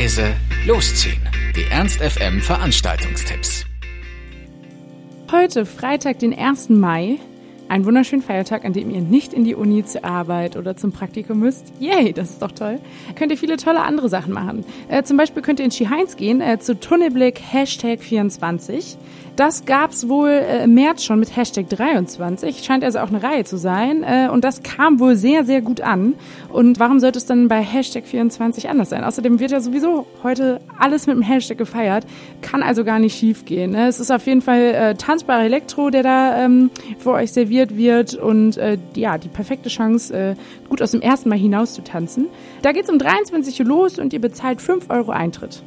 leise, 0.00 0.34
losziehen. 0.66 1.20
Die 1.54 1.70
Ernst 1.70 2.00
FM 2.00 2.40
Veranstaltungstipps. 2.40 3.66
Heute, 5.30 5.66
Freitag, 5.66 6.20
den 6.20 6.32
1. 6.32 6.70
Mai, 6.70 7.18
ein 7.68 7.84
wunderschönen 7.84 8.22
Feiertag, 8.22 8.64
an 8.64 8.72
dem 8.72 8.88
ihr 8.88 9.02
nicht 9.02 9.34
in 9.34 9.44
die 9.44 9.54
Uni 9.54 9.84
zur 9.84 10.06
Arbeit 10.06 10.56
oder 10.56 10.74
zum 10.74 10.90
Praktikum 10.90 11.40
müsst. 11.40 11.74
Yay, 11.80 12.14
das 12.14 12.30
ist 12.30 12.40
doch 12.40 12.52
toll. 12.52 12.80
Könnt 13.14 13.30
ihr 13.30 13.36
viele 13.36 13.58
tolle 13.58 13.82
andere 13.82 14.08
Sachen 14.08 14.32
machen. 14.32 14.64
Äh, 14.88 15.02
zum 15.02 15.18
Beispiel 15.18 15.42
könnt 15.42 15.60
ihr 15.60 15.66
in 15.66 15.70
Ski-Heinz 15.70 16.16
gehen, 16.16 16.40
äh, 16.40 16.58
zu 16.58 16.80
Tunnelblick 16.80 17.38
Hashtag 17.38 18.00
24. 18.00 18.96
Das 19.40 19.64
gab's 19.64 20.06
wohl 20.06 20.28
äh, 20.28 20.64
im 20.64 20.74
März 20.74 21.02
schon 21.02 21.18
mit 21.18 21.34
Hashtag 21.34 21.66
23. 21.70 22.62
Scheint 22.62 22.84
also 22.84 22.98
auch 22.98 23.08
eine 23.08 23.22
Reihe 23.22 23.44
zu 23.44 23.56
sein. 23.56 24.02
Äh, 24.02 24.28
und 24.30 24.44
das 24.44 24.62
kam 24.62 25.00
wohl 25.00 25.16
sehr, 25.16 25.46
sehr 25.46 25.62
gut 25.62 25.80
an. 25.80 26.12
Und 26.50 26.78
warum 26.78 27.00
sollte 27.00 27.16
es 27.16 27.24
dann 27.24 27.48
bei 27.48 27.62
Hashtag 27.62 28.04
24 28.04 28.68
anders 28.68 28.90
sein? 28.90 29.02
Außerdem 29.02 29.40
wird 29.40 29.50
ja 29.50 29.60
sowieso 29.60 30.04
heute 30.22 30.60
alles 30.78 31.06
mit 31.06 31.16
dem 31.16 31.22
Hashtag 31.22 31.56
gefeiert. 31.56 32.04
Kann 32.42 32.62
also 32.62 32.84
gar 32.84 32.98
nicht 32.98 33.16
schief 33.16 33.46
gehen. 33.46 33.70
Ne? 33.70 33.88
Es 33.88 33.98
ist 33.98 34.10
auf 34.10 34.26
jeden 34.26 34.42
Fall 34.42 34.60
äh, 34.60 34.94
tanzbarer 34.94 35.44
Elektro, 35.44 35.88
der 35.88 36.02
da 36.02 36.44
ähm, 36.44 36.70
für 36.98 37.12
euch 37.12 37.32
serviert 37.32 37.78
wird. 37.78 38.16
Und 38.16 38.58
äh, 38.58 38.76
ja, 38.94 39.16
die 39.16 39.28
perfekte 39.28 39.70
Chance, 39.70 40.12
äh, 40.12 40.34
gut 40.68 40.82
aus 40.82 40.90
dem 40.90 41.00
ersten 41.00 41.30
Mal 41.30 41.38
hinaus 41.38 41.72
zu 41.72 41.82
tanzen. 41.82 42.26
Da 42.60 42.72
geht's 42.72 42.90
um 42.90 42.98
23 42.98 43.58
Uhr 43.60 43.66
los 43.66 43.98
und 43.98 44.12
ihr 44.12 44.20
bezahlt 44.20 44.60
5 44.60 44.90
Euro 44.90 45.12
Eintritt. 45.12 45.62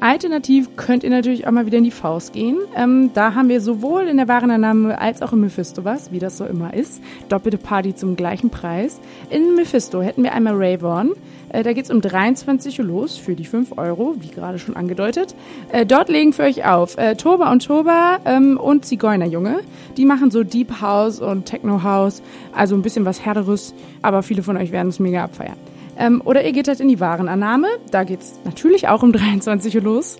Alternativ 0.00 0.76
könnt 0.76 1.04
ihr 1.04 1.10
natürlich 1.10 1.46
auch 1.46 1.52
mal 1.52 1.64
wieder 1.64 1.78
in 1.78 1.84
die 1.84 1.90
Faust 1.90 2.34
gehen. 2.34 2.58
Ähm, 2.76 3.10
da 3.14 3.34
haben 3.34 3.48
wir 3.48 3.60
sowohl 3.60 4.02
in 4.02 4.18
der 4.18 4.28
Warenannahme 4.28 5.00
als 5.00 5.22
auch 5.22 5.32
im 5.32 5.40
Mephisto 5.40 5.84
was, 5.84 6.12
wie 6.12 6.18
das 6.18 6.36
so 6.36 6.44
immer 6.44 6.74
ist. 6.74 7.00
Doppelte 7.28 7.56
Party 7.56 7.94
zum 7.94 8.14
gleichen 8.14 8.50
Preis. 8.50 9.00
In 9.30 9.54
Mephisto 9.54 10.02
hätten 10.02 10.22
wir 10.22 10.32
einmal 10.32 10.54
Rayborn. 10.54 11.12
Äh, 11.48 11.62
da 11.62 11.72
geht's 11.72 11.90
um 11.90 12.02
23 12.02 12.78
Uhr 12.78 12.84
los 12.84 13.16
für 13.16 13.34
die 13.34 13.46
5 13.46 13.78
Euro, 13.78 14.16
wie 14.20 14.28
gerade 14.28 14.58
schon 14.58 14.76
angedeutet. 14.76 15.34
Äh, 15.72 15.86
dort 15.86 16.10
legen 16.10 16.34
für 16.34 16.42
euch 16.42 16.66
auf 16.66 16.98
äh, 16.98 17.14
Toba 17.14 17.50
und 17.50 17.64
Toba 17.64 18.18
ähm, 18.26 18.58
und 18.58 18.84
Zigeunerjunge. 18.84 19.60
Die 19.96 20.04
machen 20.04 20.30
so 20.30 20.42
Deep 20.42 20.82
House 20.82 21.20
und 21.20 21.46
Techno 21.46 21.82
House, 21.82 22.22
also 22.54 22.74
ein 22.74 22.82
bisschen 22.82 23.06
was 23.06 23.24
Härteres, 23.24 23.74
aber 24.02 24.22
viele 24.22 24.42
von 24.42 24.58
euch 24.58 24.72
werden 24.72 24.88
es 24.88 24.98
mega 24.98 25.24
abfeiern. 25.24 25.56
Ähm, 25.98 26.22
oder 26.24 26.44
ihr 26.44 26.52
geht 26.52 26.68
halt 26.68 26.80
in 26.80 26.88
die 26.88 27.00
Warenannahme. 27.00 27.68
Da 27.90 28.04
geht's 28.04 28.38
natürlich 28.44 28.88
auch 28.88 29.02
um 29.02 29.12
23 29.14 29.76
Uhr 29.76 29.82
los. 29.82 30.18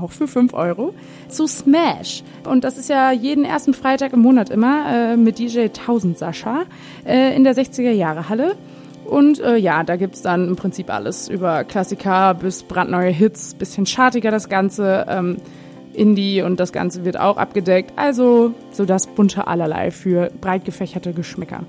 Auch 0.00 0.12
für 0.12 0.28
5 0.28 0.54
Euro. 0.54 0.94
Zu 1.28 1.46
Smash. 1.46 2.22
Und 2.48 2.64
das 2.64 2.78
ist 2.78 2.88
ja 2.88 3.10
jeden 3.10 3.44
ersten 3.44 3.74
Freitag 3.74 4.12
im 4.12 4.20
Monat 4.20 4.50
immer 4.50 5.12
äh, 5.12 5.16
mit 5.16 5.38
DJ 5.38 5.62
1000 5.62 6.18
Sascha 6.18 6.64
äh, 7.04 7.34
in 7.34 7.44
der 7.44 7.54
60er 7.54 7.90
Jahre 7.90 8.28
Halle. 8.28 8.56
Und 9.04 9.40
äh, 9.40 9.56
ja, 9.56 9.82
da 9.84 9.96
gibt's 9.96 10.22
dann 10.22 10.48
im 10.48 10.56
Prinzip 10.56 10.90
alles. 10.90 11.28
Über 11.28 11.64
Klassiker 11.64 12.34
bis 12.34 12.62
brandneue 12.62 13.10
Hits, 13.10 13.54
bisschen 13.54 13.86
chartiger 13.86 14.30
das 14.30 14.48
Ganze. 14.48 15.06
Ähm, 15.08 15.38
Indie 15.98 16.42
und 16.42 16.60
das 16.60 16.72
Ganze 16.72 17.04
wird 17.04 17.18
auch 17.18 17.36
abgedeckt. 17.36 17.92
Also 17.96 18.54
so 18.70 18.84
das 18.84 19.06
bunte 19.06 19.46
Allerlei 19.46 19.90
für 19.90 20.30
breit 20.40 20.64
gefächerte 20.64 21.12
Geschmäcker. 21.12 21.64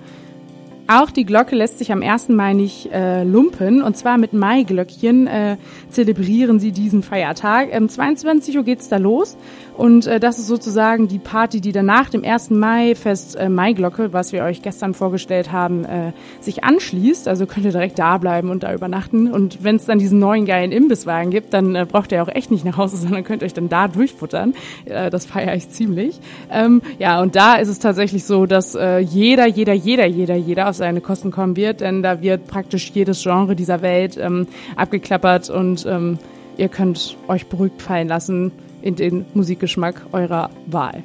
Auch 0.91 1.11
die 1.11 1.23
Glocke 1.23 1.55
lässt 1.55 1.77
sich 1.77 1.91
am 1.91 2.01
1. 2.01 2.29
Mai 2.29 2.53
nicht 2.53 2.91
äh, 2.91 3.23
lumpen. 3.23 3.83
Und 3.83 3.95
zwar 3.95 4.17
mit 4.17 4.33
Maiglöckchen 4.33 5.27
äh, 5.27 5.57
zelebrieren 5.91 6.59
sie 6.59 6.71
diesen 6.71 7.03
Feiertag. 7.03 7.69
Ähm, 7.71 7.89
22 7.89 8.57
Uhr 8.57 8.63
geht's 8.63 8.89
da 8.89 8.97
los. 8.97 9.37
Und 9.77 10.07
äh, 10.07 10.19
das 10.19 10.39
ist 10.39 10.47
sozusagen 10.47 11.07
die 11.07 11.19
Party, 11.19 11.61
die 11.61 11.71
danach 11.71 12.09
dem 12.09 12.23
1. 12.23 12.49
Mai-Fest 12.49 13.35
äh, 13.35 13.49
Maiglocke, 13.49 14.13
was 14.13 14.33
wir 14.33 14.43
euch 14.43 14.63
gestern 14.63 14.95
vorgestellt 14.95 15.51
haben, 15.51 15.85
äh, 15.85 16.11
sich 16.41 16.63
anschließt. 16.63 17.27
Also 17.27 17.45
könnt 17.45 17.67
ihr 17.67 17.71
direkt 17.71 17.99
da 17.99 18.17
bleiben 18.17 18.49
und 18.49 18.63
da 18.63 18.73
übernachten. 18.73 19.31
Und 19.31 19.63
wenn 19.63 19.75
es 19.75 19.85
dann 19.85 19.99
diesen 19.99 20.17
neuen 20.17 20.47
geilen 20.47 20.71
Imbisswagen 20.71 21.29
gibt, 21.29 21.53
dann 21.53 21.75
äh, 21.75 21.85
braucht 21.87 22.11
ihr 22.11 22.23
auch 22.23 22.29
echt 22.29 22.49
nicht 22.49 22.65
nach 22.65 22.77
Hause, 22.77 22.97
sondern 22.97 23.23
könnt 23.23 23.43
euch 23.43 23.53
dann 23.53 23.69
da 23.69 23.87
durchfuttern. 23.87 24.55
Äh, 24.85 25.11
das 25.11 25.27
feiere 25.27 25.53
ich 25.53 25.69
ziemlich. 25.69 26.19
Ähm, 26.51 26.81
ja, 26.97 27.21
und 27.21 27.35
da 27.35 27.57
ist 27.57 27.69
es 27.69 27.77
tatsächlich 27.77 28.23
so, 28.23 28.47
dass 28.47 28.73
äh, 28.73 28.97
jeder, 28.97 29.45
jeder, 29.45 29.73
jeder, 29.73 30.07
jeder, 30.07 30.35
jeder 30.35 30.69
auf 30.69 30.78
seine 30.79 31.01
Kosten 31.01 31.29
kommen 31.29 31.55
wird, 31.55 31.81
denn 31.81 32.01
da 32.01 32.21
wird 32.21 32.47
praktisch 32.47 32.91
jedes 32.93 33.21
Genre 33.21 33.55
dieser 33.55 33.81
Welt 33.81 34.17
ähm, 34.17 34.47
abgeklappert 34.75 35.49
und 35.49 35.85
ähm, 35.85 36.17
ihr 36.57 36.69
könnt 36.69 37.17
euch 37.27 37.45
beruhigt 37.45 37.81
fallen 37.81 38.07
lassen 38.07 38.51
in 38.81 38.95
den 38.95 39.25
Musikgeschmack 39.33 40.07
eurer 40.11 40.49
Wahl. 40.65 41.03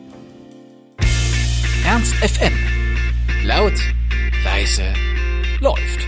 Ernst 1.86 2.14
FM. 2.14 2.52
Laut, 3.44 3.74
leise, 4.44 4.84
läuft. 5.60 6.03